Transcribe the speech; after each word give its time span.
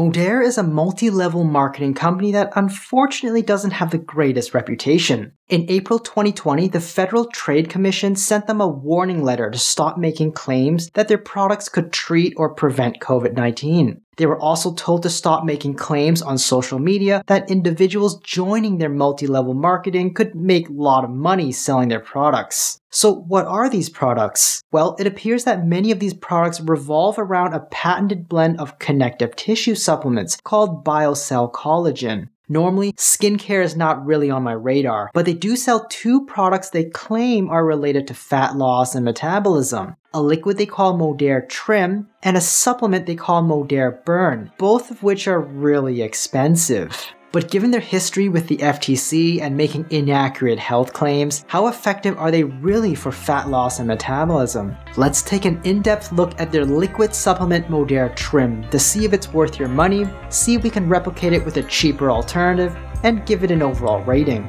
Modere 0.00 0.42
is 0.42 0.56
a 0.56 0.62
multi-level 0.62 1.44
marketing 1.44 1.92
company 1.92 2.32
that 2.32 2.54
unfortunately 2.56 3.42
doesn't 3.42 3.72
have 3.72 3.90
the 3.90 3.98
greatest 3.98 4.54
reputation. 4.54 5.32
In 5.50 5.66
April 5.68 5.98
2020, 5.98 6.68
the 6.68 6.80
Federal 6.80 7.26
Trade 7.26 7.68
Commission 7.68 8.16
sent 8.16 8.46
them 8.46 8.62
a 8.62 8.66
warning 8.66 9.22
letter 9.22 9.50
to 9.50 9.58
stop 9.58 9.98
making 9.98 10.32
claims 10.32 10.88
that 10.94 11.08
their 11.08 11.18
products 11.18 11.68
could 11.68 11.92
treat 11.92 12.32
or 12.38 12.54
prevent 12.54 13.00
COVID-19. 13.00 14.00
They 14.16 14.24
were 14.24 14.40
also 14.40 14.72
told 14.72 15.02
to 15.02 15.10
stop 15.10 15.44
making 15.44 15.74
claims 15.74 16.22
on 16.22 16.38
social 16.38 16.78
media 16.78 17.22
that 17.26 17.50
individuals 17.50 18.20
joining 18.20 18.78
their 18.78 18.88
multi-level 18.88 19.52
marketing 19.52 20.14
could 20.14 20.34
make 20.34 20.70
a 20.70 20.72
lot 20.72 21.04
of 21.04 21.10
money 21.10 21.52
selling 21.52 21.90
their 21.90 22.00
products. 22.00 22.79
So 22.90 23.14
what 23.14 23.46
are 23.46 23.70
these 23.70 23.88
products? 23.88 24.62
Well, 24.72 24.96
it 24.98 25.06
appears 25.06 25.44
that 25.44 25.66
many 25.66 25.92
of 25.92 26.00
these 26.00 26.14
products 26.14 26.60
revolve 26.60 27.18
around 27.18 27.54
a 27.54 27.60
patented 27.60 28.28
blend 28.28 28.58
of 28.58 28.78
connective 28.78 29.36
tissue 29.36 29.76
supplements 29.76 30.36
called 30.42 30.84
BioCell 30.84 31.52
Collagen. 31.52 32.28
Normally, 32.48 32.92
skincare 32.94 33.62
is 33.62 33.76
not 33.76 34.04
really 34.04 34.28
on 34.28 34.42
my 34.42 34.54
radar, 34.54 35.12
but 35.14 35.24
they 35.24 35.34
do 35.34 35.54
sell 35.54 35.86
two 35.88 36.26
products 36.26 36.70
they 36.70 36.82
claim 36.82 37.48
are 37.48 37.64
related 37.64 38.08
to 38.08 38.14
fat 38.14 38.56
loss 38.56 38.96
and 38.96 39.04
metabolism. 39.04 39.94
A 40.12 40.20
liquid 40.20 40.58
they 40.58 40.66
call 40.66 40.98
Modere 40.98 41.48
Trim, 41.48 42.08
and 42.24 42.36
a 42.36 42.40
supplement 42.40 43.06
they 43.06 43.14
call 43.14 43.44
Modere 43.44 44.04
Burn, 44.04 44.50
both 44.58 44.90
of 44.90 45.04
which 45.04 45.28
are 45.28 45.40
really 45.40 46.02
expensive. 46.02 47.12
But 47.32 47.48
given 47.48 47.70
their 47.70 47.80
history 47.80 48.28
with 48.28 48.48
the 48.48 48.56
FTC 48.56 49.40
and 49.40 49.56
making 49.56 49.86
inaccurate 49.90 50.58
health 50.58 50.92
claims, 50.92 51.44
how 51.46 51.68
effective 51.68 52.18
are 52.18 52.32
they 52.32 52.42
really 52.42 52.96
for 52.96 53.12
fat 53.12 53.48
loss 53.48 53.78
and 53.78 53.86
metabolism? 53.86 54.76
Let's 54.96 55.22
take 55.22 55.44
an 55.44 55.60
in-depth 55.62 56.10
look 56.10 56.38
at 56.40 56.50
their 56.50 56.64
liquid 56.64 57.14
supplement 57.14 57.68
Modere 57.68 58.14
Trim 58.16 58.68
to 58.70 58.80
see 58.80 59.04
if 59.04 59.12
it's 59.12 59.32
worth 59.32 59.60
your 59.60 59.68
money, 59.68 60.08
see 60.28 60.54
if 60.54 60.64
we 60.64 60.70
can 60.70 60.88
replicate 60.88 61.32
it 61.32 61.44
with 61.44 61.56
a 61.58 61.62
cheaper 61.64 62.10
alternative, 62.10 62.76
and 63.04 63.24
give 63.26 63.44
it 63.44 63.52
an 63.52 63.62
overall 63.62 64.02
rating. 64.02 64.44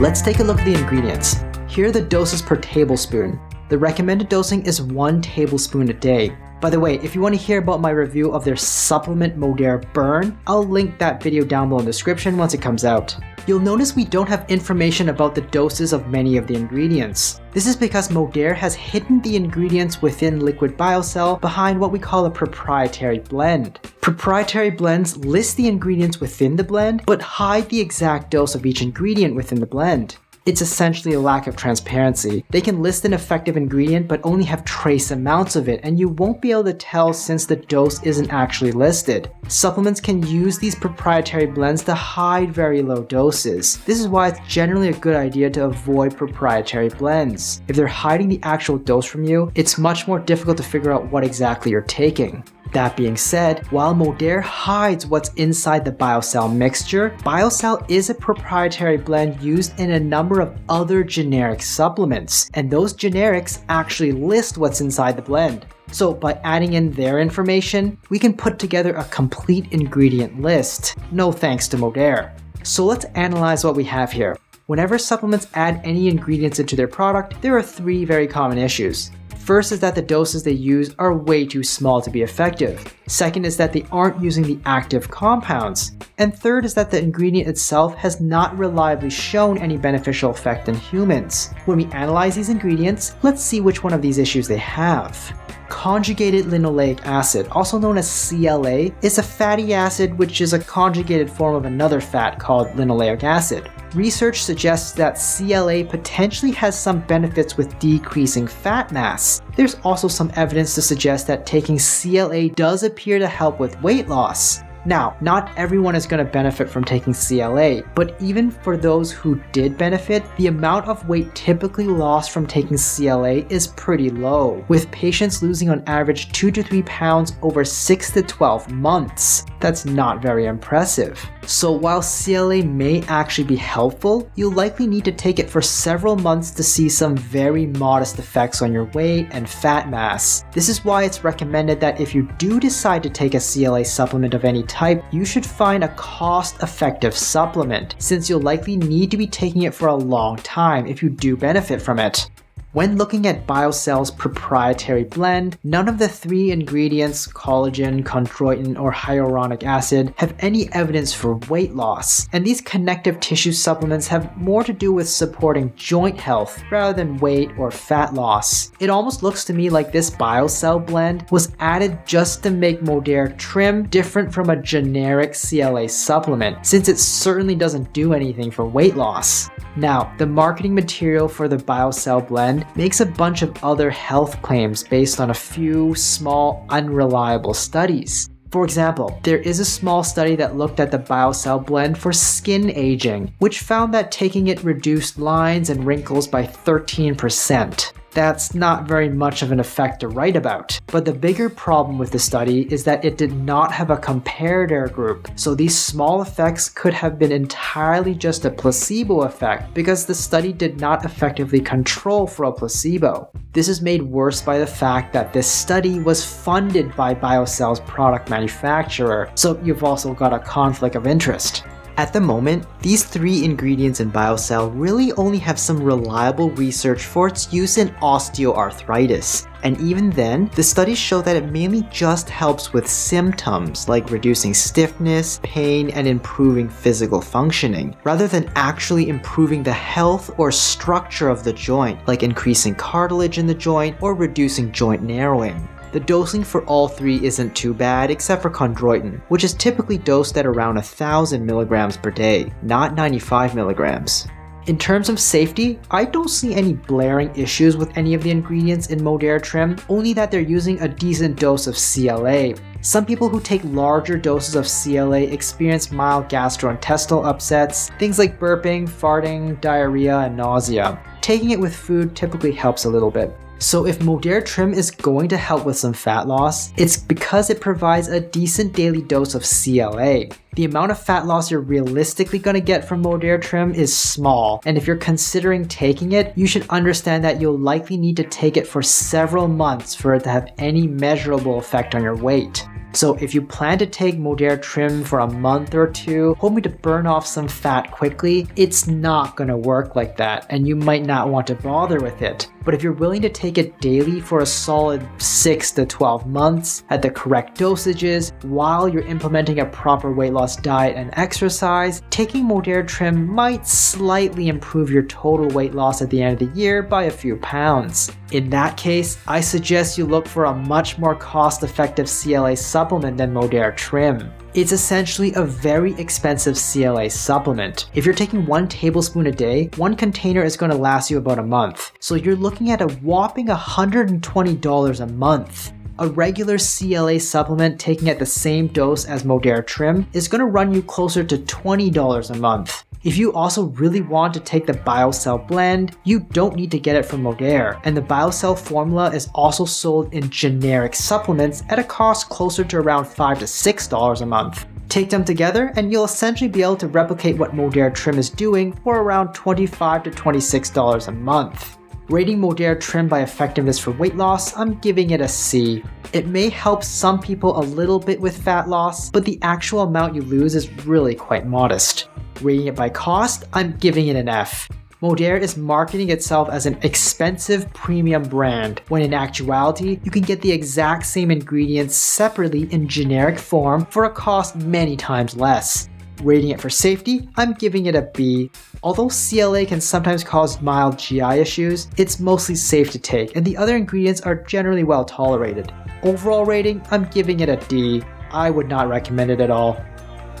Let's 0.00 0.20
take 0.20 0.40
a 0.40 0.44
look 0.44 0.58
at 0.58 0.64
the 0.64 0.74
ingredients. 0.74 1.44
Here 1.68 1.86
are 1.86 1.92
the 1.92 2.02
doses 2.02 2.42
per 2.42 2.56
tablespoon. 2.56 3.40
The 3.70 3.78
recommended 3.78 4.28
dosing 4.28 4.66
is 4.66 4.82
1 4.82 5.22
tablespoon 5.22 5.88
a 5.88 5.94
day. 5.94 6.36
By 6.60 6.68
the 6.68 6.78
way, 6.78 6.96
if 6.96 7.14
you 7.14 7.22
want 7.22 7.34
to 7.34 7.40
hear 7.40 7.58
about 7.58 7.80
my 7.80 7.90
review 7.90 8.30
of 8.30 8.44
their 8.44 8.56
supplement 8.56 9.38
Modere 9.38 9.82
Burn, 9.94 10.38
I'll 10.46 10.64
link 10.64 10.98
that 10.98 11.22
video 11.22 11.44
down 11.44 11.70
below 11.70 11.78
in 11.78 11.86
the 11.86 11.90
description 11.90 12.36
once 12.36 12.52
it 12.52 12.60
comes 12.60 12.84
out. 12.84 13.16
You'll 13.46 13.60
notice 13.60 13.96
we 13.96 14.04
don't 14.04 14.28
have 14.28 14.48
information 14.50 15.08
about 15.08 15.34
the 15.34 15.42
doses 15.42 15.94
of 15.94 16.08
many 16.08 16.36
of 16.36 16.46
the 16.46 16.54
ingredients. 16.54 17.40
This 17.52 17.66
is 17.66 17.76
because 17.76 18.08
Modere 18.08 18.54
has 18.54 18.74
hidden 18.74 19.20
the 19.22 19.36
ingredients 19.36 20.02
within 20.02 20.40
Liquid 20.40 20.76
BioCell 20.76 21.40
behind 21.40 21.78
what 21.80 21.92
we 21.92 21.98
call 21.98 22.26
a 22.26 22.30
proprietary 22.30 23.18
blend. 23.18 23.80
Proprietary 24.00 24.70
blends 24.70 25.16
list 25.18 25.56
the 25.56 25.68
ingredients 25.68 26.20
within 26.20 26.56
the 26.56 26.64
blend, 26.64 27.02
but 27.06 27.22
hide 27.22 27.68
the 27.68 27.80
exact 27.80 28.30
dose 28.30 28.54
of 28.54 28.66
each 28.66 28.82
ingredient 28.82 29.34
within 29.34 29.60
the 29.60 29.66
blend. 29.66 30.16
It's 30.46 30.60
essentially 30.60 31.14
a 31.14 31.20
lack 31.20 31.46
of 31.46 31.56
transparency. 31.56 32.44
They 32.50 32.60
can 32.60 32.82
list 32.82 33.06
an 33.06 33.14
effective 33.14 33.56
ingredient 33.56 34.08
but 34.08 34.20
only 34.24 34.44
have 34.44 34.62
trace 34.66 35.10
amounts 35.10 35.56
of 35.56 35.70
it, 35.70 35.80
and 35.82 35.98
you 35.98 36.10
won't 36.10 36.42
be 36.42 36.50
able 36.50 36.64
to 36.64 36.74
tell 36.74 37.14
since 37.14 37.46
the 37.46 37.56
dose 37.56 38.02
isn't 38.02 38.30
actually 38.30 38.72
listed. 38.72 39.30
Supplements 39.48 40.02
can 40.02 40.22
use 40.26 40.58
these 40.58 40.74
proprietary 40.74 41.46
blends 41.46 41.82
to 41.84 41.94
hide 41.94 42.52
very 42.52 42.82
low 42.82 43.04
doses. 43.04 43.78
This 43.86 43.98
is 43.98 44.06
why 44.06 44.28
it's 44.28 44.40
generally 44.46 44.88
a 44.90 44.98
good 44.98 45.16
idea 45.16 45.48
to 45.48 45.64
avoid 45.64 46.14
proprietary 46.14 46.90
blends. 46.90 47.62
If 47.66 47.76
they're 47.76 47.86
hiding 47.86 48.28
the 48.28 48.40
actual 48.42 48.76
dose 48.76 49.06
from 49.06 49.24
you, 49.24 49.50
it's 49.54 49.78
much 49.78 50.06
more 50.06 50.18
difficult 50.18 50.58
to 50.58 50.62
figure 50.62 50.92
out 50.92 51.10
what 51.10 51.24
exactly 51.24 51.70
you're 51.70 51.80
taking. 51.80 52.44
That 52.74 52.96
being 52.96 53.16
said, 53.16 53.64
while 53.70 53.94
Modere 53.94 54.42
hides 54.42 55.06
what's 55.06 55.32
inside 55.34 55.84
the 55.84 55.92
BioCell 55.92 56.52
mixture, 56.52 57.10
BioCell 57.20 57.88
is 57.88 58.10
a 58.10 58.14
proprietary 58.16 58.96
blend 58.96 59.40
used 59.40 59.78
in 59.78 59.92
a 59.92 60.00
number 60.00 60.40
of 60.40 60.58
other 60.68 61.04
generic 61.04 61.62
supplements, 61.62 62.50
and 62.54 62.68
those 62.68 62.92
generics 62.92 63.62
actually 63.68 64.10
list 64.10 64.58
what's 64.58 64.80
inside 64.80 65.14
the 65.14 65.22
blend. 65.22 65.66
So 65.92 66.12
by 66.12 66.32
adding 66.42 66.72
in 66.72 66.90
their 66.90 67.20
information, 67.20 67.96
we 68.10 68.18
can 68.18 68.36
put 68.36 68.58
together 68.58 68.96
a 68.96 69.04
complete 69.04 69.70
ingredient 69.70 70.42
list. 70.42 70.96
No 71.12 71.30
thanks 71.30 71.68
to 71.68 71.76
Modere. 71.76 72.32
So 72.64 72.84
let's 72.84 73.04
analyze 73.14 73.62
what 73.62 73.76
we 73.76 73.84
have 73.84 74.10
here. 74.10 74.36
Whenever 74.66 74.98
supplements 74.98 75.46
add 75.54 75.80
any 75.84 76.08
ingredients 76.08 76.58
into 76.58 76.74
their 76.74 76.88
product, 76.88 77.40
there 77.40 77.56
are 77.56 77.62
three 77.62 78.04
very 78.04 78.26
common 78.26 78.58
issues. 78.58 79.12
First 79.44 79.72
is 79.72 79.80
that 79.80 79.94
the 79.94 80.00
doses 80.00 80.42
they 80.42 80.52
use 80.52 80.94
are 80.98 81.12
way 81.12 81.44
too 81.44 81.62
small 81.62 82.00
to 82.00 82.08
be 82.08 82.22
effective. 82.22 82.94
Second 83.06 83.44
is 83.44 83.58
that 83.58 83.74
they 83.74 83.84
aren't 83.92 84.22
using 84.22 84.42
the 84.42 84.58
active 84.64 85.10
compounds. 85.10 85.92
And 86.16 86.34
third 86.34 86.64
is 86.64 86.72
that 86.72 86.90
the 86.90 87.02
ingredient 87.02 87.46
itself 87.46 87.94
has 87.96 88.22
not 88.22 88.56
reliably 88.56 89.10
shown 89.10 89.58
any 89.58 89.76
beneficial 89.76 90.30
effect 90.30 90.70
in 90.70 90.74
humans. 90.74 91.50
When 91.66 91.76
we 91.76 91.92
analyze 91.92 92.34
these 92.34 92.48
ingredients, 92.48 93.16
let's 93.22 93.42
see 93.42 93.60
which 93.60 93.84
one 93.84 93.92
of 93.92 94.00
these 94.00 94.16
issues 94.16 94.48
they 94.48 94.56
have. 94.56 95.38
Conjugated 95.68 96.46
linoleic 96.46 97.04
acid, 97.04 97.46
also 97.50 97.78
known 97.78 97.98
as 97.98 98.30
CLA, 98.30 98.92
is 99.02 99.18
a 99.18 99.22
fatty 99.22 99.74
acid 99.74 100.16
which 100.16 100.40
is 100.40 100.54
a 100.54 100.58
conjugated 100.58 101.30
form 101.30 101.54
of 101.54 101.66
another 101.66 102.00
fat 102.00 102.38
called 102.38 102.68
linoleic 102.68 103.22
acid. 103.22 103.70
Research 103.94 104.42
suggests 104.42 104.90
that 104.92 105.14
CLA 105.14 105.84
potentially 105.84 106.50
has 106.50 106.76
some 106.76 106.98
benefits 107.02 107.56
with 107.56 107.78
decreasing 107.78 108.48
fat 108.48 108.90
mass. 108.90 109.40
There's 109.56 109.76
also 109.84 110.08
some 110.08 110.32
evidence 110.34 110.74
to 110.74 110.82
suggest 110.82 111.28
that 111.28 111.46
taking 111.46 111.78
CLA 111.78 112.48
does 112.48 112.82
appear 112.82 113.20
to 113.20 113.28
help 113.28 113.60
with 113.60 113.80
weight 113.82 114.08
loss. 114.08 114.63
Now, 114.86 115.16
not 115.22 115.50
everyone 115.56 115.94
is 115.94 116.06
going 116.06 116.24
to 116.24 116.30
benefit 116.30 116.68
from 116.68 116.84
taking 116.84 117.14
CLA, 117.14 117.82
but 117.94 118.14
even 118.20 118.50
for 118.50 118.76
those 118.76 119.10
who 119.10 119.40
did 119.52 119.78
benefit, 119.78 120.22
the 120.36 120.48
amount 120.48 120.88
of 120.88 121.08
weight 121.08 121.34
typically 121.34 121.86
lost 121.86 122.32
from 122.32 122.46
taking 122.46 122.76
CLA 122.76 123.46
is 123.48 123.68
pretty 123.68 124.10
low, 124.10 124.62
with 124.68 124.90
patients 124.90 125.42
losing 125.42 125.70
on 125.70 125.82
average 125.86 126.30
2 126.32 126.50
to 126.50 126.62
3 126.62 126.82
pounds 126.82 127.32
over 127.40 127.64
6 127.64 128.10
to 128.10 128.22
12 128.22 128.72
months. 128.72 129.46
That's 129.60 129.86
not 129.86 130.20
very 130.20 130.44
impressive. 130.44 131.18
So 131.46 131.72
while 131.72 132.02
CLA 132.02 132.62
may 132.62 133.02
actually 133.04 133.46
be 133.46 133.56
helpful, 133.56 134.30
you'll 134.34 134.52
likely 134.52 134.86
need 134.86 135.06
to 135.06 135.12
take 135.12 135.38
it 135.38 135.48
for 135.48 135.62
several 135.62 136.16
months 136.16 136.50
to 136.52 136.62
see 136.62 136.90
some 136.90 137.16
very 137.16 137.66
modest 137.66 138.18
effects 138.18 138.60
on 138.60 138.72
your 138.72 138.84
weight 138.92 139.28
and 139.30 139.48
fat 139.48 139.88
mass. 139.88 140.44
This 140.52 140.68
is 140.68 140.84
why 140.84 141.04
it's 141.04 141.24
recommended 141.24 141.80
that 141.80 142.00
if 142.00 142.14
you 142.14 142.28
do 142.36 142.60
decide 142.60 143.02
to 143.04 143.10
take 143.10 143.34
a 143.34 143.40
CLA 143.40 143.86
supplement 143.86 144.34
of 144.34 144.44
any 144.44 144.62
type, 144.62 144.73
you 145.12 145.24
should 145.24 145.46
find 145.46 145.84
a 145.84 145.94
cost-effective 145.94 147.16
supplement, 147.16 147.94
since 147.98 148.28
you'll 148.28 148.40
likely 148.40 148.76
need 148.76 149.10
to 149.12 149.16
be 149.16 149.26
taking 149.26 149.62
it 149.62 149.74
for 149.74 149.88
a 149.88 149.94
long 149.94 150.36
time 150.36 150.86
if 150.86 151.02
you 151.02 151.08
do 151.08 151.36
benefit 151.36 151.80
from 151.80 151.98
it. 151.98 152.28
When 152.74 152.96
looking 152.96 153.28
at 153.28 153.46
BioCell's 153.46 154.10
proprietary 154.10 155.04
blend, 155.04 155.56
none 155.62 155.88
of 155.88 155.98
the 155.98 156.08
three 156.08 156.50
ingredients, 156.50 157.28
collagen, 157.28 158.02
chondroitin, 158.02 158.76
or 158.80 158.92
hyaluronic 158.92 159.62
acid, 159.62 160.12
have 160.16 160.34
any 160.40 160.72
evidence 160.72 161.14
for 161.14 161.36
weight 161.48 161.76
loss, 161.76 162.28
and 162.32 162.44
these 162.44 162.60
connective 162.60 163.20
tissue 163.20 163.52
supplements 163.52 164.08
have 164.08 164.36
more 164.36 164.64
to 164.64 164.72
do 164.72 164.92
with 164.92 165.08
supporting 165.08 165.72
joint 165.76 166.18
health 166.18 166.60
rather 166.68 166.92
than 166.92 167.18
weight 167.18 167.48
or 167.56 167.70
fat 167.70 168.12
loss. 168.12 168.72
It 168.80 168.90
almost 168.90 169.22
looks 169.22 169.44
to 169.44 169.52
me 169.52 169.70
like 169.70 169.92
this 169.92 170.10
BioCell 170.10 170.84
blend 170.84 171.26
was 171.30 171.52
added 171.60 172.04
just 172.04 172.42
to 172.42 172.50
make 172.50 172.80
Modere 172.80 173.38
Trim 173.38 173.86
different 173.86 174.34
from 174.34 174.50
a 174.50 174.60
generic 174.60 175.36
CLA 175.36 175.88
supplement, 175.88 176.66
since 176.66 176.88
it 176.88 176.98
certainly 176.98 177.54
doesn't 177.54 177.92
do 177.92 178.14
anything 178.14 178.50
for 178.50 178.66
weight 178.66 178.96
loss. 178.96 179.48
Now, 179.76 180.12
the 180.18 180.26
marketing 180.26 180.74
material 180.74 181.28
for 181.28 181.48
the 181.48 181.56
BioCell 181.56 182.28
blend 182.28 182.63
makes 182.76 183.00
a 183.00 183.06
bunch 183.06 183.42
of 183.42 183.56
other 183.62 183.90
health 183.90 184.40
claims 184.42 184.82
based 184.82 185.20
on 185.20 185.30
a 185.30 185.34
few 185.34 185.94
small, 185.94 186.64
unreliable 186.68 187.54
studies. 187.54 188.28
For 188.50 188.64
example, 188.64 189.18
there 189.24 189.38
is 189.38 189.58
a 189.58 189.64
small 189.64 190.04
study 190.04 190.36
that 190.36 190.56
looked 190.56 190.78
at 190.78 190.90
the 190.90 190.98
BioCell 190.98 191.66
blend 191.66 191.98
for 191.98 192.12
skin 192.12 192.70
aging, 192.70 193.34
which 193.38 193.60
found 193.60 193.92
that 193.94 194.12
taking 194.12 194.46
it 194.46 194.62
reduced 194.62 195.18
lines 195.18 195.70
and 195.70 195.84
wrinkles 195.84 196.28
by 196.28 196.44
13% 196.44 197.92
that's 198.14 198.54
not 198.54 198.88
very 198.88 199.08
much 199.08 199.42
of 199.42 199.52
an 199.52 199.60
effect 199.60 200.00
to 200.00 200.08
write 200.08 200.36
about. 200.36 200.78
But 200.86 201.04
the 201.04 201.12
bigger 201.12 201.48
problem 201.48 201.98
with 201.98 202.12
the 202.12 202.18
study 202.18 202.72
is 202.72 202.84
that 202.84 203.04
it 203.04 203.18
did 203.18 203.32
not 203.32 203.72
have 203.72 203.90
a 203.90 203.96
comparator 203.96 204.90
group, 204.90 205.28
so 205.36 205.54
these 205.54 205.76
small 205.76 206.22
effects 206.22 206.68
could 206.68 206.94
have 206.94 207.18
been 207.18 207.32
entirely 207.32 208.14
just 208.14 208.44
a 208.44 208.50
placebo 208.50 209.22
effect 209.22 209.74
because 209.74 210.06
the 210.06 210.14
study 210.14 210.52
did 210.52 210.80
not 210.80 211.04
effectively 211.04 211.60
control 211.60 212.26
for 212.26 212.44
a 212.44 212.52
placebo. 212.52 213.28
This 213.52 213.68
is 213.68 213.82
made 213.82 214.02
worse 214.02 214.40
by 214.40 214.58
the 214.58 214.66
fact 214.66 215.12
that 215.12 215.32
this 215.32 215.50
study 215.50 215.98
was 215.98 216.24
funded 216.24 216.94
by 216.96 217.14
BioCell's 217.14 217.80
product 217.80 218.30
manufacturer, 218.30 219.30
so 219.34 219.60
you've 219.62 219.84
also 219.84 220.14
got 220.14 220.32
a 220.32 220.38
conflict 220.38 220.96
of 220.96 221.06
interest. 221.06 221.64
At 221.96 222.12
the 222.12 222.20
moment, 222.20 222.66
these 222.80 223.04
three 223.04 223.44
ingredients 223.44 224.00
in 224.00 224.10
BioCell 224.10 224.72
really 224.74 225.12
only 225.12 225.38
have 225.38 225.60
some 225.60 225.80
reliable 225.80 226.50
research 226.50 227.04
for 227.04 227.28
its 227.28 227.52
use 227.52 227.78
in 227.78 227.90
osteoarthritis. 228.02 229.46
And 229.62 229.80
even 229.80 230.10
then, 230.10 230.50
the 230.56 230.62
studies 230.62 230.98
show 230.98 231.22
that 231.22 231.36
it 231.36 231.52
mainly 231.52 231.82
just 231.92 232.28
helps 232.28 232.72
with 232.72 232.88
symptoms 232.88 233.88
like 233.88 234.10
reducing 234.10 234.52
stiffness, 234.52 235.38
pain, 235.44 235.90
and 235.90 236.08
improving 236.08 236.68
physical 236.68 237.20
functioning, 237.20 237.96
rather 238.02 238.26
than 238.26 238.50
actually 238.56 239.08
improving 239.08 239.62
the 239.62 239.72
health 239.72 240.32
or 240.36 240.50
structure 240.50 241.28
of 241.28 241.44
the 241.44 241.52
joint, 241.52 242.06
like 242.08 242.24
increasing 242.24 242.74
cartilage 242.74 243.38
in 243.38 243.46
the 243.46 243.54
joint 243.54 243.96
or 244.02 244.14
reducing 244.14 244.72
joint 244.72 245.02
narrowing. 245.02 245.68
The 245.94 246.00
dosing 246.00 246.42
for 246.42 246.64
all 246.64 246.88
three 246.88 247.24
isn't 247.24 247.54
too 247.54 247.72
bad 247.72 248.10
except 248.10 248.42
for 248.42 248.50
chondroitin, 248.50 249.20
which 249.28 249.44
is 249.44 249.54
typically 249.54 249.96
dosed 249.96 250.36
at 250.36 250.44
around 250.44 250.74
1000 250.74 251.46
milligrams 251.46 251.96
per 251.96 252.10
day, 252.10 252.52
not 252.62 252.96
95 252.96 253.54
milligrams. 253.54 254.26
In 254.66 254.76
terms 254.76 255.08
of 255.08 255.20
safety, 255.20 255.78
I 255.92 256.04
don't 256.04 256.30
see 256.30 256.52
any 256.52 256.72
blaring 256.72 257.32
issues 257.36 257.76
with 257.76 257.96
any 257.96 258.12
of 258.12 258.24
the 258.24 258.32
ingredients 258.32 258.88
in 258.88 259.02
Modere 259.02 259.40
Trim, 259.40 259.76
only 259.88 260.12
that 260.14 260.32
they're 260.32 260.40
using 260.40 260.80
a 260.80 260.88
decent 260.88 261.38
dose 261.38 261.68
of 261.68 261.76
CLA. 261.76 262.54
Some 262.80 263.06
people 263.06 263.28
who 263.28 263.38
take 263.38 263.62
larger 263.62 264.18
doses 264.18 264.56
of 264.56 264.66
CLA 264.66 265.20
experience 265.20 265.92
mild 265.92 266.28
gastrointestinal 266.28 267.24
upsets, 267.24 267.90
things 268.00 268.18
like 268.18 268.40
burping, 268.40 268.88
farting, 268.88 269.60
diarrhea, 269.60 270.18
and 270.18 270.36
nausea. 270.36 270.98
Taking 271.20 271.52
it 271.52 271.60
with 271.60 271.76
food 271.76 272.16
typically 272.16 272.50
helps 272.50 272.84
a 272.84 272.90
little 272.90 273.12
bit. 273.12 273.32
So 273.64 273.86
if 273.86 274.00
Modere 274.00 274.44
Trim 274.44 274.74
is 274.74 274.90
going 274.90 275.28
to 275.28 275.38
help 275.38 275.64
with 275.64 275.78
some 275.78 275.94
fat 275.94 276.28
loss, 276.28 276.70
it's 276.76 276.98
because 276.98 277.48
it 277.48 277.62
provides 277.62 278.08
a 278.08 278.20
decent 278.20 278.74
daily 278.74 279.00
dose 279.00 279.34
of 279.34 279.42
CLA. 279.42 280.26
The 280.52 280.66
amount 280.66 280.90
of 280.90 281.02
fat 281.02 281.24
loss 281.24 281.50
you're 281.50 281.60
realistically 281.60 282.38
going 282.38 282.56
to 282.56 282.60
get 282.60 282.86
from 282.86 283.02
Modere 283.02 283.40
Trim 283.40 283.72
is 283.72 283.96
small, 283.96 284.60
and 284.66 284.76
if 284.76 284.86
you're 284.86 284.96
considering 284.96 285.66
taking 285.66 286.12
it, 286.12 286.36
you 286.36 286.46
should 286.46 286.68
understand 286.68 287.24
that 287.24 287.40
you'll 287.40 287.58
likely 287.58 287.96
need 287.96 288.18
to 288.18 288.24
take 288.24 288.58
it 288.58 288.66
for 288.66 288.82
several 288.82 289.48
months 289.48 289.94
for 289.94 290.14
it 290.14 290.24
to 290.24 290.30
have 290.30 290.52
any 290.58 290.86
measurable 290.86 291.58
effect 291.58 291.94
on 291.94 292.02
your 292.02 292.16
weight. 292.16 292.68
So 292.94 293.14
if 293.16 293.34
you 293.34 293.42
plan 293.42 293.78
to 293.78 293.86
take 293.86 294.18
Modere 294.18 294.60
Trim 294.62 295.02
for 295.02 295.18
a 295.18 295.26
month 295.26 295.74
or 295.74 295.88
two, 295.88 296.36
hoping 296.38 296.62
to 296.62 296.68
burn 296.68 297.08
off 297.08 297.26
some 297.26 297.48
fat 297.48 297.90
quickly, 297.90 298.46
it's 298.54 298.86
not 298.86 299.34
gonna 299.34 299.58
work 299.58 299.96
like 299.96 300.16
that, 300.18 300.46
and 300.48 300.68
you 300.68 300.76
might 300.76 301.04
not 301.04 301.28
want 301.28 301.48
to 301.48 301.56
bother 301.56 302.00
with 302.00 302.22
it. 302.22 302.48
But 302.64 302.72
if 302.72 302.82
you're 302.82 302.92
willing 302.92 303.20
to 303.22 303.28
take 303.28 303.58
it 303.58 303.78
daily 303.80 304.20
for 304.20 304.40
a 304.40 304.46
solid 304.46 305.06
6 305.18 305.72
to 305.72 305.84
12 305.84 306.26
months 306.26 306.84
at 306.88 307.02
the 307.02 307.10
correct 307.10 307.58
dosages 307.58 308.32
while 308.44 308.88
you're 308.88 309.02
implementing 309.02 309.58
a 309.58 309.66
proper 309.66 310.12
weight 310.12 310.32
loss 310.32 310.56
diet 310.56 310.96
and 310.96 311.10
exercise, 311.14 312.00
taking 312.10 312.44
Modere 312.44 312.86
Trim 312.86 313.26
might 313.26 313.66
slightly 313.66 314.48
improve 314.48 314.88
your 314.88 315.02
total 315.02 315.48
weight 315.48 315.74
loss 315.74 316.00
at 316.00 316.08
the 316.10 316.22
end 316.22 316.40
of 316.40 316.48
the 316.48 316.58
year 316.58 316.82
by 316.82 317.04
a 317.04 317.10
few 317.10 317.36
pounds. 317.36 318.10
In 318.30 318.48
that 318.50 318.76
case, 318.76 319.18
I 319.28 319.40
suggest 319.40 319.98
you 319.98 320.06
look 320.06 320.26
for 320.26 320.46
a 320.46 320.54
much 320.54 320.96
more 320.96 321.14
cost 321.14 321.62
effective 321.62 322.08
CLA 322.08 322.56
supplement 322.56 322.83
than 322.84 323.32
Modere 323.32 323.76
Trim. 323.76 324.30
It's 324.54 324.72
essentially 324.72 325.32
a 325.34 325.42
very 325.42 325.94
expensive 325.94 326.56
CLA 326.56 327.10
supplement. 327.10 327.90
If 327.94 328.04
you're 328.04 328.14
taking 328.14 328.46
one 328.46 328.68
tablespoon 328.68 329.26
a 329.26 329.32
day, 329.32 329.70
one 329.76 329.96
container 329.96 330.44
is 330.44 330.56
going 330.56 330.70
to 330.70 330.76
last 330.76 331.10
you 331.10 331.18
about 331.18 331.38
a 331.38 331.42
month. 331.42 331.92
So 331.98 332.14
you're 332.14 332.36
looking 332.36 332.70
at 332.70 332.80
a 332.80 332.88
whopping 333.02 333.46
$120 333.46 335.00
a 335.00 335.06
month. 335.06 335.72
A 335.98 336.08
regular 336.08 336.58
CLA 336.58 337.18
supplement 337.20 337.80
taking 337.80 338.08
at 338.08 338.18
the 338.18 338.26
same 338.26 338.66
dose 338.68 339.06
as 339.06 339.22
Modere 339.22 339.66
Trim 339.66 340.06
is 340.12 340.28
going 340.28 340.40
to 340.40 340.46
run 340.46 340.74
you 340.74 340.82
closer 340.82 341.24
to 341.24 341.38
$20 341.38 342.30
a 342.30 342.38
month. 342.38 342.84
If 343.04 343.18
you 343.18 343.34
also 343.34 343.64
really 343.64 344.00
want 344.00 344.32
to 344.32 344.40
take 344.40 344.64
the 344.64 344.72
BioCell 344.72 345.46
blend, 345.46 345.94
you 346.04 346.20
don't 346.20 346.56
need 346.56 346.70
to 346.70 346.78
get 346.78 346.96
it 346.96 347.04
from 347.04 347.22
Modere, 347.22 347.78
and 347.84 347.94
the 347.94 348.00
BioCell 348.00 348.58
formula 348.58 349.14
is 349.14 349.28
also 349.34 349.66
sold 349.66 350.10
in 350.14 350.30
generic 350.30 350.94
supplements 350.94 351.62
at 351.68 351.78
a 351.78 351.84
cost 351.84 352.30
closer 352.30 352.64
to 352.64 352.78
around 352.78 353.04
5 353.04 353.40
to 353.40 353.44
$6 353.44 354.20
a 354.22 354.26
month. 354.26 354.66
Take 354.88 355.10
them 355.10 355.22
together 355.22 355.70
and 355.76 355.92
you'll 355.92 356.04
essentially 356.04 356.48
be 356.48 356.62
able 356.62 356.76
to 356.76 356.88
replicate 356.88 357.36
what 357.36 357.52
Modere 357.52 357.94
Trim 357.94 358.18
is 358.18 358.30
doing 358.30 358.72
for 358.72 359.02
around 359.02 359.34
25 359.34 360.04
to 360.04 360.10
$26 360.10 361.08
a 361.08 361.12
month. 361.12 361.76
Rating 362.10 362.38
Modere 362.38 362.78
Trim 362.78 363.08
by 363.08 363.22
effectiveness 363.22 363.78
for 363.78 363.90
weight 363.92 364.14
loss, 364.14 364.54
I'm 364.58 364.74
giving 364.80 365.10
it 365.10 365.22
a 365.22 365.28
C. 365.28 365.82
It 366.12 366.26
may 366.26 366.50
help 366.50 366.84
some 366.84 367.18
people 367.18 367.58
a 367.58 367.64
little 367.64 367.98
bit 367.98 368.20
with 368.20 368.36
fat 368.36 368.68
loss, 368.68 369.10
but 369.10 369.24
the 369.24 369.38
actual 369.40 369.80
amount 369.80 370.14
you 370.14 370.20
lose 370.20 370.54
is 370.54 370.70
really 370.84 371.14
quite 371.14 371.46
modest. 371.46 372.10
Rating 372.42 372.66
it 372.66 372.74
by 372.74 372.90
cost, 372.90 373.44
I'm 373.54 373.74
giving 373.78 374.08
it 374.08 374.16
an 374.16 374.28
F. 374.28 374.68
Modere 375.00 375.40
is 375.40 375.56
marketing 375.56 376.10
itself 376.10 376.50
as 376.50 376.66
an 376.66 376.78
expensive 376.82 377.72
premium 377.72 378.22
brand, 378.22 378.82
when 378.88 379.00
in 379.00 379.14
actuality, 379.14 379.98
you 380.04 380.10
can 380.10 380.22
get 380.22 380.42
the 380.42 380.52
exact 380.52 381.06
same 381.06 381.30
ingredients 381.30 381.96
separately 381.96 382.70
in 382.70 382.86
generic 382.86 383.38
form 383.38 383.86
for 383.86 384.04
a 384.04 384.10
cost 384.10 384.56
many 384.56 384.94
times 384.94 385.36
less. 385.36 385.88
Rating 386.22 386.50
it 386.50 386.60
for 386.60 386.70
safety, 386.70 387.28
I'm 387.36 387.54
giving 387.54 387.86
it 387.86 387.94
a 387.94 388.02
B. 388.02 388.50
Although 388.82 389.08
CLA 389.08 389.66
can 389.66 389.80
sometimes 389.80 390.22
cause 390.22 390.60
mild 390.60 390.98
GI 390.98 391.40
issues, 391.40 391.88
it's 391.96 392.20
mostly 392.20 392.54
safe 392.54 392.90
to 392.92 392.98
take, 392.98 393.34
and 393.36 393.44
the 393.44 393.56
other 393.56 393.76
ingredients 393.76 394.20
are 394.20 394.36
generally 394.36 394.84
well 394.84 395.04
tolerated. 395.04 395.72
Overall 396.02 396.44
rating, 396.44 396.82
I'm 396.90 397.04
giving 397.06 397.40
it 397.40 397.48
a 397.48 397.56
D. 397.56 398.02
I 398.30 398.50
would 398.50 398.68
not 398.68 398.88
recommend 398.88 399.30
it 399.30 399.40
at 399.40 399.50
all. 399.50 399.82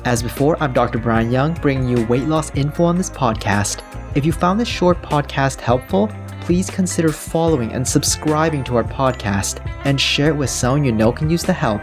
As 0.04 0.22
before, 0.22 0.62
I'm 0.62 0.72
Dr. 0.72 0.98
Brian 0.98 1.30
Yeung, 1.30 1.60
bringing 1.60 1.88
you 1.88 2.06
weight 2.06 2.24
loss 2.24 2.54
info 2.54 2.84
on 2.84 2.96
this 2.96 3.10
podcast. 3.10 3.82
If 4.14 4.24
you 4.24 4.32
found 4.32 4.60
this 4.60 4.68
short 4.68 5.02
podcast 5.02 5.60
helpful, 5.60 6.10
please 6.40 6.70
consider 6.70 7.08
following 7.08 7.72
and 7.72 7.86
subscribing 7.86 8.62
to 8.64 8.76
our 8.76 8.84
podcast 8.84 9.66
and 9.84 10.00
share 10.00 10.28
it 10.28 10.36
with 10.36 10.50
someone 10.50 10.84
you 10.84 10.92
know 10.92 11.10
can 11.10 11.30
use 11.30 11.42
the 11.42 11.52
help. 11.52 11.82